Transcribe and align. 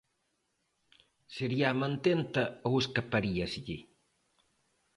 Sería 1.35 1.65
a 1.71 1.77
mantenta 1.83 2.43
ou 2.67 2.73
escaparíaselle? 2.83 3.77